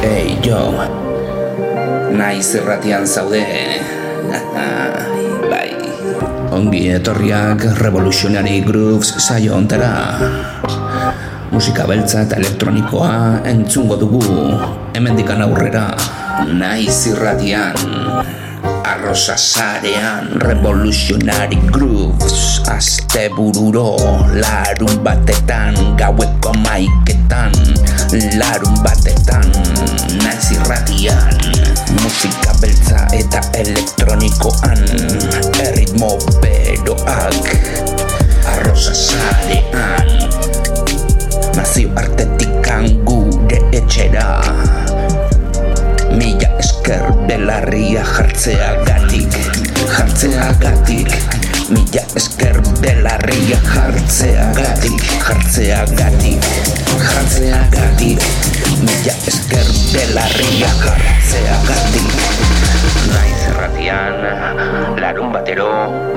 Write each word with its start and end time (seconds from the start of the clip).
Ei, 0.00 0.38
jo 0.40 0.72
Naiz 2.16 2.54
erratian 2.56 3.04
zaude. 3.04 3.44
Bai. 5.52 5.76
Ongi 6.56 6.88
etorriak 6.88 7.66
Revolutionary 7.84 8.62
Grooves 8.64 9.12
saio 9.20 9.58
ontera 9.60 9.92
Musika 11.52 11.84
beltza 11.84 12.24
eta 12.24 12.40
elektronikoa 12.40 13.44
entzungo 13.52 14.00
dugu 14.00 14.24
Hemendikan 14.96 15.44
aurrera. 15.44 15.90
Naiz 16.48 17.04
irratian 17.12 17.76
Arrosa 18.88 19.36
sarean 19.36 20.32
Revolutionary 20.40 21.60
Grooves 21.68 22.39
Aste 22.70 23.28
bururo 23.34 23.98
Larun 24.30 25.02
batetan 25.02 25.74
Gaueko 25.98 26.52
maiketan 26.62 27.50
Larun 28.38 28.76
batetan 28.84 29.44
Naiz 30.22 30.50
irratian 30.54 31.34
Musika 31.98 32.54
beltza 32.62 33.06
eta 33.10 33.42
elektronikoan 33.58 34.78
Erritmo 35.66 36.14
beroak 36.38 37.50
Arrosa 38.54 38.94
sarean. 38.94 40.08
Nazio 41.58 41.90
artetikan 41.98 42.86
gure 43.04 43.58
etxera 43.74 44.38
Mila 46.14 46.54
esker 46.62 47.02
belarria 47.26 48.06
jartzea 48.14 48.72
gatik 48.86 49.69
Jartzea 49.90 50.52
gatik 50.62 51.10
Mila 51.70 52.02
esker 52.18 52.56
belarria 52.82 53.58
jartzea 53.66 54.46
gatik 54.54 55.02
Jartzea 55.26 55.80
gatik 55.98 56.46
Jartzea 57.02 57.60
gatik 57.74 58.22
Mila 58.84 59.14
esker 59.32 59.66
belarria 59.92 60.70
jartzea 60.84 61.56
gatik 61.68 62.08
Naiz 63.10 63.40
erratian, 63.50 64.20
larun 65.00 65.32
batero, 65.34 65.70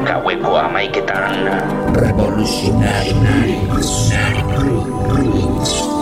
gaueko 0.06 0.58
amaiketan. 0.62 1.48
Revolutionary, 1.96 3.16
revolutionary, 3.18 4.44
roots 5.16 5.93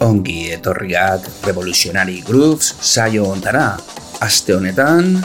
Ongi 0.00 0.48
etorriak 0.54 1.26
Revolutionary 1.44 2.22
Grooves 2.24 2.72
saio 2.80 3.26
ontara. 3.28 3.76
Aste 4.24 4.54
honetan, 4.56 5.18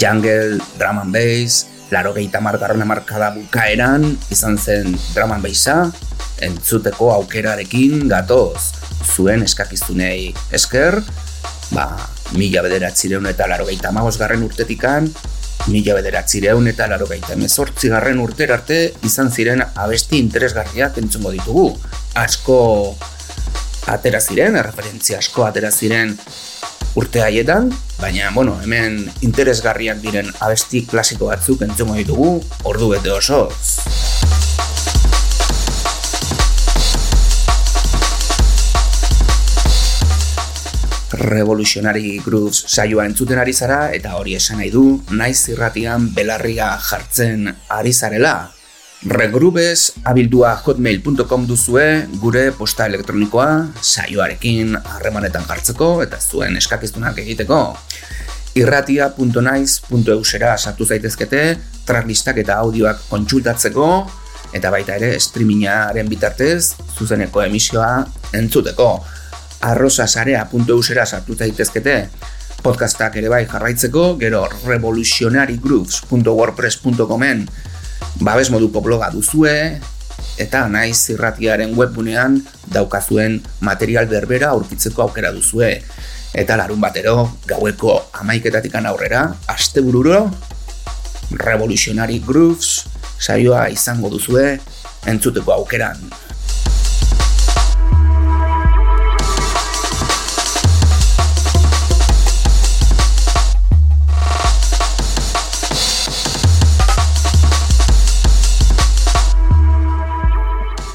Jungle, 0.00 0.56
Drum 0.78 0.98
and 1.02 1.12
Bass, 1.12 1.66
laro 1.92 2.14
gehieta 2.16 2.40
markada 2.40 3.30
bukaeran, 3.36 4.16
izan 4.32 4.56
zen 4.56 4.96
Drum 5.12 5.32
and 5.36 5.44
Bassa, 5.44 5.92
entzuteko 6.40 7.12
aukerarekin 7.18 8.08
gatoz. 8.08 8.72
Zuen 9.04 9.44
eskakiztunei 9.44 10.32
esker, 10.50 11.02
ba, 11.76 11.92
mila 12.32 12.64
bederatzireun 12.64 13.28
eta 13.28 13.46
laro 13.46 13.68
gehieta 13.68 13.92
garren 13.92 14.42
urtetikan, 14.42 15.12
mila 15.68 15.94
bederatzireun 16.00 16.66
eta 16.66 16.88
laro 16.88 17.06
gehieta 17.06 17.36
garren 17.92 18.20
urter 18.20 18.52
arte, 18.52 18.94
izan 19.04 19.30
ziren 19.30 19.62
abesti 19.62 20.16
interesgarriak 20.16 20.96
entzungo 20.96 21.30
ditugu. 21.30 21.76
Asko 22.14 22.96
atera 23.90 24.20
ziren, 24.20 24.56
erreferentzia 24.56 25.18
asko 25.18 25.46
atera 25.46 25.70
ziren 25.70 26.14
urte 26.94 27.22
haietan, 27.24 27.70
baina, 28.00 28.30
bueno, 28.34 28.58
hemen 28.62 29.00
interesgarriak 29.24 30.02
diren 30.04 30.28
abesti 30.44 30.84
klasiko 30.86 31.30
batzuk 31.30 31.64
entzungo 31.64 31.96
ditugu, 31.96 32.36
ordu 32.68 32.92
bete 32.92 33.10
oso. 33.14 33.48
Revolutionary 41.12 42.18
Grooves 42.24 42.64
saioa 42.66 43.04
entzuten 43.06 43.38
ari 43.38 43.52
zara 43.52 43.92
eta 43.94 44.16
hori 44.18 44.34
esan 44.36 44.58
nahi 44.60 44.72
du, 44.72 44.86
naiz 45.12 45.48
irratian 45.52 46.10
belarria 46.16 46.72
jartzen 46.80 47.48
ari 47.68 47.92
zarela, 47.92 48.34
Regrubes 49.02 49.98
abildua 50.06 50.54
hotmail.com 50.62 51.42
duzue 51.46 52.06
gure 52.22 52.52
posta 52.54 52.86
elektronikoa 52.86 53.66
saioarekin 53.82 54.76
harremanetan 54.78 55.42
jartzeko 55.48 56.02
eta 56.04 56.20
zuen 56.22 56.56
eskakizunak 56.56 57.18
egiteko. 57.18 57.76
irratia.naiz.eusera 58.54 60.58
sartu 60.58 60.86
zaitezkete, 60.86 61.58
tracklista 61.86 62.32
eta 62.36 62.54
audioak 62.62 62.98
kontsultatzeko 63.08 64.10
eta 64.54 64.70
baita 64.70 64.94
ere 65.00 65.18
streamingaren 65.18 66.08
bitartez 66.08 66.74
zuzeneko 66.94 67.42
emisioa 67.42 68.06
entzuteko. 68.32 69.04
arrosasarea.eusera 69.62 71.06
sartu 71.06 71.34
zaitezkete, 71.34 72.08
podcastak 72.62 73.16
ere 73.16 73.28
bai 73.28 73.46
jarraitzeko, 73.50 74.16
gero 74.22 74.48
revolutionarygrooves.wordpress.comen 74.66 77.48
babes 78.20 78.50
moduko 78.50 78.80
bloga 78.84 79.10
duzue, 79.10 79.80
eta 80.40 80.64
naiz 80.68 81.10
irratiaren 81.12 81.74
webgunean 81.76 82.40
daukazuen 82.72 83.40
material 83.60 84.08
berbera 84.10 84.52
aurkitzeko 84.56 85.06
aukera 85.06 85.32
duzue. 85.34 85.82
Eta 86.32 86.56
larun 86.56 86.80
batero, 86.80 87.28
gaueko 87.46 87.98
amaiketatik 88.22 88.74
aurrera, 88.80 89.34
aste 89.48 89.80
bururo, 89.84 90.30
Revolutionary 91.32 92.20
Grooves, 92.20 92.84
saioa 93.18 93.68
izango 93.68 94.08
duzue, 94.12 94.58
entzuteko 95.06 95.52
aukeran. 95.52 95.98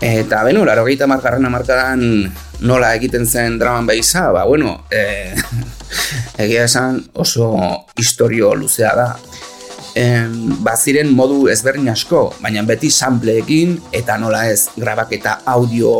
Eta, 0.08 0.40
beno, 0.48 0.62
laro 0.64 0.86
gehieta 0.88 1.04
markarren 1.10 1.44
amarkadan 1.50 2.02
nola 2.64 2.94
egiten 2.96 3.26
zen 3.28 3.58
draman 3.60 3.90
behiza, 3.90 4.30
ba, 4.32 4.46
bueno, 4.48 4.86
e, 4.88 5.36
egia 6.46 6.64
esan 6.64 7.02
oso 7.20 7.50
historio 8.00 8.54
luzea 8.56 8.94
da. 8.96 9.08
E, 9.98 10.06
baziren 10.64 11.12
modu 11.12 11.50
ezberdin 11.52 11.92
asko, 11.92 12.22
baina 12.40 12.64
beti 12.64 12.88
sampleekin 12.88 13.74
eta 14.00 14.16
nola 14.22 14.46
ez 14.48 14.70
grabaketa 14.78 15.42
audio 15.56 15.92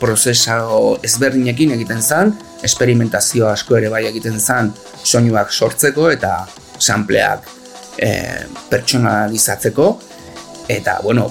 prozesago 0.00 0.98
ezberdinekin 1.08 1.72
egiten 1.78 2.02
zen, 2.04 2.34
esperimentazio 2.68 3.48
asko 3.48 3.78
ere 3.78 3.88
bai 3.88 4.02
egiten 4.10 4.36
zen 4.42 4.74
soinuak 5.00 5.56
sortzeko 5.56 6.10
eta 6.12 6.34
sampleak 6.76 7.48
e, 7.96 8.12
pertsonalizatzeko, 8.68 9.88
eta, 10.68 10.98
bueno, 11.00 11.30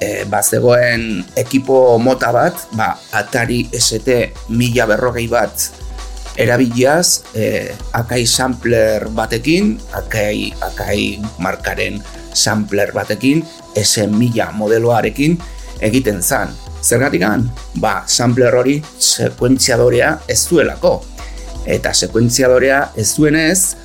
e, 0.00 0.24
bazegoen 0.30 1.24
ekipo 1.38 1.98
mota 1.98 2.32
bat, 2.34 2.66
ba, 2.74 2.94
Atari 3.12 3.64
ST 3.72 4.08
mila 4.50 4.86
berrogei 4.90 5.26
bat 5.30 5.70
erabiliaz, 6.36 7.22
e, 7.34 7.70
akai 7.94 8.24
sampler 8.26 9.06
batekin, 9.14 9.76
akai, 9.94 10.50
akai 10.62 11.22
markaren 11.38 12.02
sampler 12.34 12.90
batekin, 12.94 13.44
S 13.74 14.02
mila 14.10 14.50
modeloarekin 14.54 15.38
egiten 15.82 16.22
zan. 16.22 16.50
Zergatik 16.84 17.22
Ba, 17.80 18.04
sampler 18.06 18.54
hori 18.54 18.82
sekuentziadorea 18.98 20.20
ez 20.28 20.46
zuelako. 20.46 21.02
Eta 21.64 21.94
sekuentziadorea 21.94 22.92
ez 22.96 23.14
zuenez, 23.14 23.76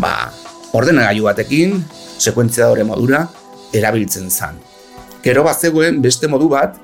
ba, 0.00 0.30
ordenagailu 0.72 1.24
batekin, 1.24 1.84
sekuentziadore 2.18 2.84
modura, 2.84 3.26
erabiltzen 3.72 4.28
zan. 4.30 4.71
Gero 5.22 5.44
bat 5.46 5.60
zegoen 5.60 6.00
beste 6.02 6.28
modu 6.28 6.48
bat, 6.50 6.76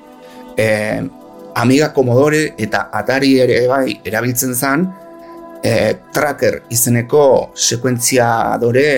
e, 0.56 1.02
Amiga 1.58 1.92
Commodore 1.92 2.54
eta 2.58 2.88
Atari 2.94 3.32
ere 3.42 3.64
bai 3.66 3.98
erabiltzen 4.06 4.54
zen, 4.54 4.86
e, 5.62 5.72
tracker 6.14 6.62
izeneko 6.70 7.50
sekuentziadore 7.54 8.90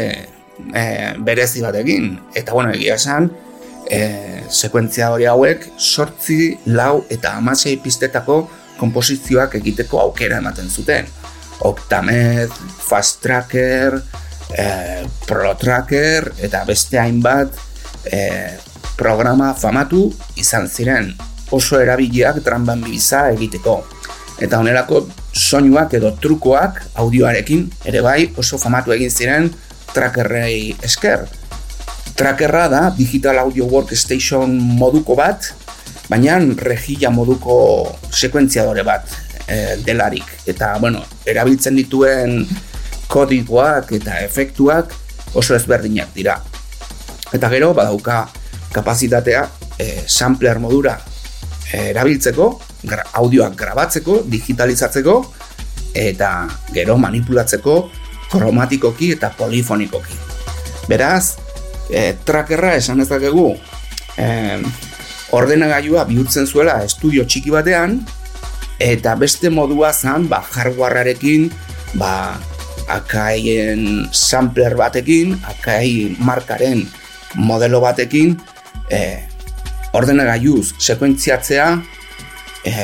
e, 0.75 0.85
berezi 1.25 1.65
batekin. 1.65 2.13
Eta 2.37 2.53
bueno, 2.53 2.75
egia 2.77 2.99
esan, 3.01 3.31
e, 3.89 4.45
sekuentzia 4.49 5.11
hori 5.15 5.29
hauek 5.31 5.67
sortzi, 5.79 6.53
lau 6.67 7.05
eta 7.09 7.37
amasei 7.41 7.79
pistetako 7.83 8.43
komposizioak 8.81 9.57
egiteko 9.61 10.01
aukera 10.05 10.41
ematen 10.41 10.69
zuten. 10.69 11.09
Octamed, 11.65 12.53
Fast 12.89 13.21
Tracker, 13.25 14.01
e, 14.53 14.67
Pro 15.27 15.55
Tracker 15.61 16.31
eta 16.41 16.65
beste 16.69 17.01
hainbat 17.01 17.57
e, 18.05 18.21
programa 19.01 19.55
famatu 19.57 20.11
izan 20.37 20.69
ziren 20.69 21.15
oso 21.57 21.81
erabiliak 21.81 22.43
dramban 22.45 22.83
biza 22.85 23.31
egiteko. 23.33 23.81
Eta 24.41 24.61
honelako 24.61 25.07
soinuak 25.33 25.95
edo 25.97 26.13
trukoak 26.21 26.83
audioarekin 27.01 27.67
ere 27.89 28.03
bai 28.05 28.21
oso 28.41 28.59
famatu 28.61 28.93
egin 28.93 29.11
ziren 29.11 29.49
trackerrei 29.95 30.77
esker. 30.85 31.25
Trackerra 32.17 32.67
da 32.69 32.83
Digital 32.97 33.41
Audio 33.41 33.67
Workstation 33.71 34.53
moduko 34.81 35.17
bat, 35.17 35.49
baina 36.11 36.37
regilla 36.61 37.11
moduko 37.11 37.57
sekuentziadore 38.13 38.85
bat 38.85 39.15
e, 39.47 39.79
delarik. 39.87 40.27
Eta, 40.51 40.75
bueno, 40.83 41.01
erabiltzen 41.25 41.79
dituen 41.81 42.43
kodigoak 43.11 43.95
eta 43.97 44.21
efektuak 44.27 44.93
oso 45.35 45.57
ezberdinak 45.57 46.13
dira. 46.15 46.37
Eta 47.33 47.49
gero, 47.49 47.73
badauka 47.75 48.27
kapazitatea 48.73 49.45
e, 49.79 50.05
sampler 50.07 50.59
modura 50.59 50.97
e, 51.73 51.91
erabiltzeko, 51.91 52.51
audioak 53.21 53.57
grabatzeko, 53.59 54.23
digitalizatzeko, 54.31 55.17
eta 55.95 56.49
gero 56.75 56.97
manipulatzeko 56.99 57.77
kromatikoki 58.31 59.13
eta 59.17 59.33
polifonikoki. 59.37 60.15
Beraz, 60.89 61.37
e, 61.91 62.15
trackerra 62.25 62.75
esan 62.79 63.03
ezakegu 63.03 63.51
e, 64.19 64.29
ordenagailua 65.37 66.07
bihurtzen 66.09 66.47
zuela 66.47 66.81
estudio 66.87 67.27
txiki 67.27 67.53
batean 67.55 68.01
eta 68.81 69.15
beste 69.19 69.51
modua 69.53 69.93
zan 69.93 70.27
ba, 70.31 70.41
hardwarearekin 70.41 71.51
ba, 71.99 72.39
akaien 72.91 74.09
sampler 74.11 74.75
batekin 74.79 75.37
akai 75.47 76.17
markaren 76.19 76.87
modelo 77.39 77.83
batekin 77.85 78.35
e, 78.91 79.01
ordenagailuz 79.97 80.75
sekuentziatzea 80.79 81.67
e, 82.65 82.75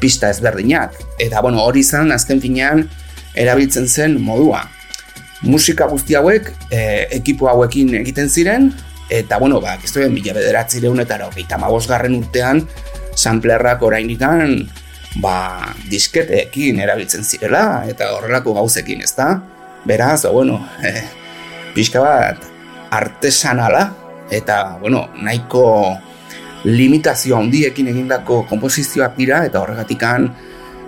pista 0.00 0.30
ezberdinak 0.30 0.96
eta 1.18 1.42
bueno, 1.42 1.62
hori 1.64 1.82
zan 1.82 2.12
azken 2.12 2.42
finean 2.42 2.86
erabiltzen 3.34 3.88
zen 3.88 4.20
modua 4.22 4.64
musika 5.44 5.86
guzti 5.90 6.16
hauek 6.16 6.50
e, 6.70 6.80
ekipo 7.18 7.48
hauekin 7.50 7.94
egiten 8.00 8.30
ziren 8.30 8.72
eta 9.10 9.38
bueno, 9.38 9.60
ba, 9.60 9.76
duen 9.92 10.14
mila 10.14 10.32
bederatzi 10.32 10.80
leunetara 10.80 11.28
hogeita 11.28 11.58
garren 11.88 12.14
urtean 12.16 12.62
samplerrak 13.14 13.82
orain 13.82 14.08
ikan 14.10 14.68
ba, 15.20 15.74
disketeekin 15.90 16.80
erabiltzen 16.80 17.24
zirela 17.24 17.84
eta 17.88 18.12
horrelako 18.16 18.54
gauzekin, 18.54 19.02
ez 19.02 19.14
da? 19.14 19.42
Beraz, 19.84 20.24
o, 20.24 20.32
bueno, 20.32 20.58
e, 20.82 21.04
pixka 21.74 22.00
bat 22.00 22.40
artesanala 22.90 23.90
eta, 24.30 24.78
bueno, 24.80 25.08
nahiko 25.22 25.64
limitazio 26.64 27.36
handiekin 27.36 27.88
egindako 27.92 28.44
kompozizioak 28.48 29.16
dira 29.18 29.42
eta 29.44 29.60
horregatikan 29.60 30.30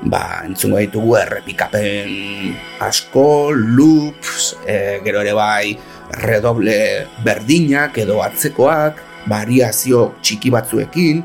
ba, 0.05 0.43
entzungo 0.47 0.81
ditugu 0.81 1.17
errepikapen 1.21 2.55
asko, 2.85 3.53
loops, 3.53 4.55
e, 4.67 5.01
gero 5.05 5.23
ere 5.25 5.35
bai 5.37 5.77
redoble 6.23 6.79
berdinak 7.25 7.99
edo 7.99 8.21
atzekoak, 8.25 9.03
variazio 9.27 10.13
txiki 10.23 10.53
batzuekin, 10.55 11.23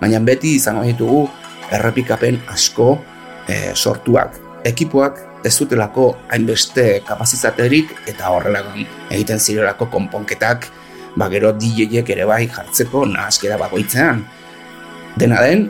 baina 0.00 0.20
beti 0.20 0.56
izango 0.58 0.84
ditugu 0.86 1.24
errepikapen 1.74 2.42
asko 2.52 2.96
e, 3.48 3.72
sortuak. 3.74 4.36
Ekipoak 4.68 5.24
ez 5.46 5.54
zutelako 5.54 6.10
hainbeste 6.34 7.00
kapazizaterik 7.06 7.94
eta 8.10 8.32
horrelagon 8.34 8.84
egiten 9.14 9.38
zirelako 9.38 9.86
konponketak 9.92 10.66
ba 11.18 11.28
gero 11.32 11.52
DJek 11.52 12.14
ere 12.14 12.26
bai 12.28 12.46
jartzeko 12.46 13.04
nahazkera 13.10 13.58
bagoitzean. 13.58 14.22
Dena 15.18 15.42
den, 15.42 15.66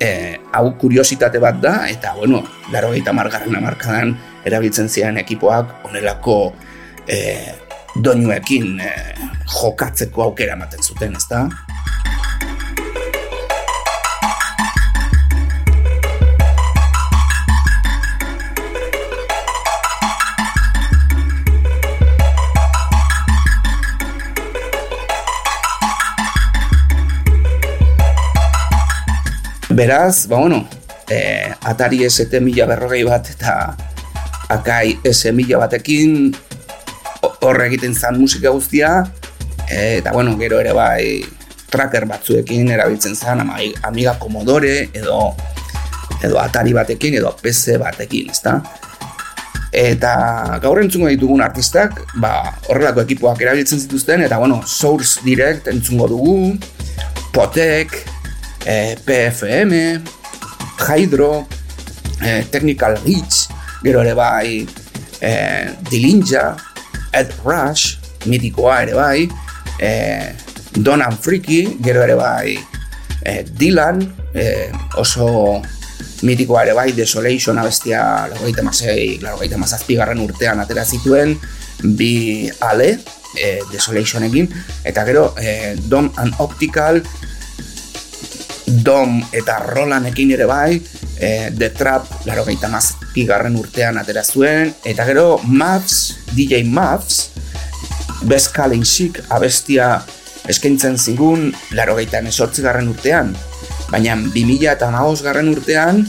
e, 0.00 0.38
hau 0.56 0.72
kuriositate 0.80 1.40
bat 1.42 1.60
da, 1.60 1.74
eta, 1.92 2.14
bueno, 2.16 2.42
laro 2.72 2.94
gaita 2.94 3.12
margarren 3.12 3.56
amarkadan 3.60 4.14
erabiltzen 4.48 4.88
ziren 4.88 5.20
ekipoak 5.20 5.84
onelako 5.90 6.38
e, 7.04 7.18
doinuekin 8.00 8.80
e, 8.80 8.94
jokatzeko 9.60 10.24
aukera 10.30 10.56
ematen 10.56 10.82
zuten, 10.82 11.16
ezta? 11.20 11.44
Beraz, 29.80 30.26
ba, 30.28 30.36
bueno, 30.36 30.68
e, 31.08 31.54
Atari 31.64 32.04
ST 32.04 32.36
mila 32.44 32.66
berrogei 32.68 33.00
bat 33.00 33.30
eta 33.32 33.72
Akai 34.52 34.98
S 35.08 35.32
mila 35.32 35.62
batekin 35.62 36.34
horre 37.40 37.70
egiten 37.70 37.96
zan 37.96 38.18
musika 38.20 38.52
guztia 38.52 38.90
e, 39.70 40.02
eta 40.02 40.12
bueno, 40.12 40.36
gero 40.36 40.60
ere 40.60 40.74
bai 40.76 41.24
tracker 41.72 42.04
batzuekin 42.12 42.68
erabiltzen 42.76 43.16
zan 43.16 43.40
Amiga 43.88 44.18
Commodore 44.20 44.90
edo 44.92 45.32
edo 46.20 46.36
Atari 46.44 46.76
batekin 46.76 47.16
edo 47.16 47.32
PC 47.40 47.80
batekin, 47.80 48.28
ezta? 48.36 48.58
Eta 49.72 50.14
gaur 50.60 50.84
entzungo 50.84 51.08
ditugun 51.08 51.40
artistak, 51.40 52.04
ba, 52.20 52.52
horrelako 52.68 53.08
ekipoak 53.08 53.40
erabiltzen 53.48 53.80
zituzten, 53.80 54.28
eta 54.28 54.36
bueno, 54.44 54.60
Source 54.66 55.24
Direct 55.24 55.72
entzungo 55.72 56.12
dugu, 56.12 56.58
Potek, 57.32 58.09
e, 58.64 58.96
PFM, 59.04 60.02
Hydro, 60.78 61.46
e, 62.20 62.44
Technical 62.50 62.96
Reach, 63.04 63.48
gero 63.82 64.00
ere 64.00 64.14
bai 64.14 64.66
e, 65.20 65.76
Dilinja, 65.88 66.56
Ed 67.12 67.32
Rush, 67.44 67.98
mitikoa 68.26 68.82
ere 68.82 68.94
bai, 68.94 69.28
e, 69.78 70.34
Donan 70.72 71.16
Freaky, 71.18 71.78
gero 71.80 72.02
ere 72.02 72.14
bai 72.14 72.58
e, 73.22 73.44
Dylan, 73.44 74.02
e, 74.32 74.70
oso 74.96 75.60
mitikoa 76.22 76.64
ere 76.64 76.74
bai 76.74 76.92
Desolation 76.92 77.58
abestia 77.58 78.28
lagoita 78.28 78.62
masei, 78.62 79.18
lagoita 79.22 79.58
mazazpi 79.58 79.96
garren 79.96 80.20
urtean 80.20 80.60
atera 80.60 80.84
zituen, 80.84 81.36
bi 81.96 82.50
ale, 82.60 82.98
e, 83.36 83.60
Desolation 83.72 84.24
egin, 84.28 84.50
eta 84.84 85.04
gero 85.08 85.30
e, 85.40 85.76
Dom 85.88 86.12
and 86.16 86.36
Optical, 86.38 87.02
Dom 88.84 89.18
eta 89.32 89.58
Rolanekin 89.64 90.32
ere 90.36 90.46
bai, 90.48 90.78
e, 91.18 91.50
The 91.56 91.70
Trap, 91.76 92.24
laro 92.28 92.44
gaita 92.46 92.70
mazpi 92.72 93.26
garren 93.28 93.56
urtean 93.60 93.98
atera 94.00 94.22
zuen, 94.24 94.72
eta 94.84 95.06
gero 95.08 95.40
Mavs, 95.44 96.16
DJ 96.32 96.64
Mavs, 96.64 97.30
Best 98.22 98.52
Calling 98.56 98.84
Sick 98.84 99.22
abestia 99.28 99.98
eskaintzen 100.48 100.98
zigun 100.98 101.50
laro 101.76 101.96
gaita 101.98 102.20
esortzi 102.20 102.62
garren 102.62 102.88
urtean, 102.92 103.34
baina 103.90 104.16
2000 104.16 104.72
eta 104.72 104.90
garren 105.24 105.48
urtean, 105.48 106.04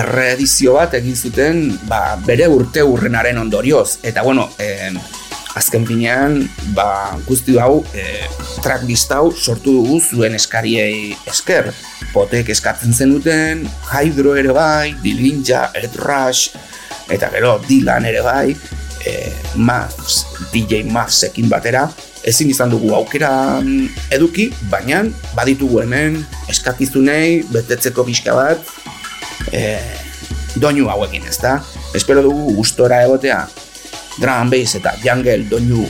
reedizio 0.00 0.78
bat 0.78 0.94
egin 0.96 1.16
zuten 1.16 1.64
ba, 1.88 2.16
bere 2.24 2.48
urte 2.48 2.82
urrenaren 2.82 3.38
ondorioz. 3.38 3.98
Eta 4.02 4.22
bueno, 4.22 4.48
eh, 4.58 4.90
azken 5.58 5.84
finean, 5.86 6.38
ba, 6.76 7.16
guzti 7.26 7.56
hau, 7.60 7.82
e, 7.92 8.26
tracklist 8.64 9.12
hau 9.12 9.30
sortu 9.32 9.74
dugu 9.80 10.00
zuen 10.00 10.36
eskariei 10.38 11.12
esker. 11.28 11.70
Potek 12.12 12.52
eskatzen 12.52 12.92
zenuten, 12.92 13.66
Hydro 13.90 14.36
ere 14.38 14.52
bai, 14.56 14.92
Dilinja, 15.04 15.68
Earth 15.76 15.98
Rush, 16.00 16.52
eta 17.12 17.30
gero 17.32 17.58
Dylan 17.66 18.08
ere 18.08 18.22
bai, 18.24 18.56
e, 19.04 19.32
Mavs, 19.56 20.22
DJ 20.52 20.84
Mavs 20.92 21.22
ekin 21.28 21.50
batera, 21.52 21.86
ezin 22.28 22.52
izan 22.52 22.70
dugu 22.70 22.92
aukera 22.94 23.32
eduki, 24.14 24.50
baina 24.70 25.02
baditugu 25.36 25.82
hemen 25.82 26.20
eskakizunei 26.52 27.42
betetzeko 27.50 28.04
bizka 28.06 28.36
bat 28.38 28.70
e, 29.50 29.80
doinu 30.54 30.86
hauekin, 30.92 31.26
ezta? 31.26 31.58
Espero 31.98 32.22
dugu 32.24 32.54
gustora 32.60 33.02
egotea 33.02 33.42
drum 34.20 34.50
bass 34.52 34.76
eta 34.78 34.94
jungle 35.04 35.44
doinu 35.50 35.86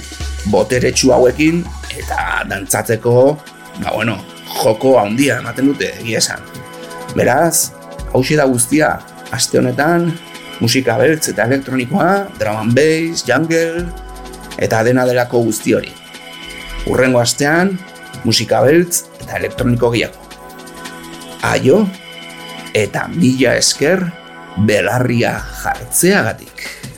boteretsu 0.52 1.12
hauekin 1.14 1.62
eta 1.96 2.44
dantzatzeko 2.50 3.16
ba 3.80 3.94
bueno, 3.94 4.18
joko 4.62 4.98
handia 5.00 5.38
ematen 5.40 5.72
dute 5.72 5.92
egia 6.00 6.20
esan. 6.20 6.42
Beraz, 7.16 7.72
hau 8.12 8.22
da 8.36 8.44
guztia, 8.44 9.00
aste 9.32 9.58
honetan, 9.58 10.12
musika 10.60 10.98
beltz 10.98 11.28
eta 11.32 11.44
elektronikoa, 11.44 12.28
drum 12.38 12.56
and 12.60 12.74
bass, 12.76 13.24
jungle, 13.26 13.86
eta 14.58 14.82
dena 14.84 15.06
delako 15.06 15.42
guzti 15.44 15.74
hori. 15.74 15.92
Urrengo 16.86 17.20
astean, 17.20 17.78
musika 18.24 18.62
beltz 18.62 19.04
eta 19.20 19.38
elektroniko 19.38 19.90
gehiago. 19.90 20.18
Aio 21.42 21.86
eta 22.74 23.08
mila 23.08 23.56
esker 23.58 24.04
belarria 24.68 25.38
jartzeagatik. 25.62 26.91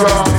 ground. 0.00 0.29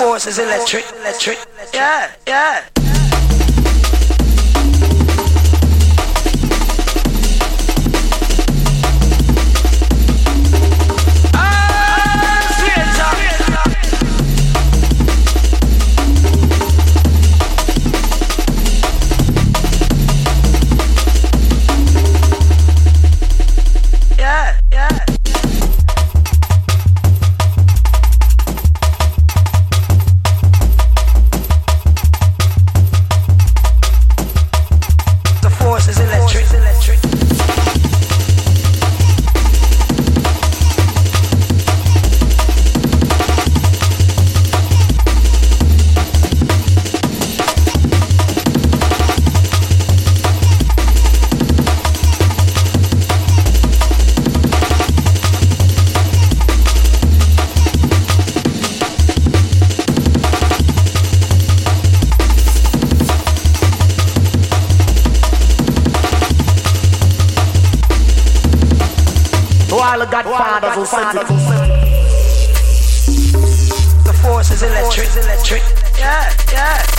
Force 0.00 0.26
is 0.26 0.38
electric, 0.38 0.84
electric, 1.02 1.38
yeah, 1.74 2.10
yeah. 2.26 2.79
Sent 70.86 71.14
it. 71.14 71.26
The 74.04 74.12
force 74.22 74.50
is 74.50 74.62
electric, 74.62 75.08
electric. 75.16 75.62
Yeah, 75.98 76.32
yeah. 76.52 76.89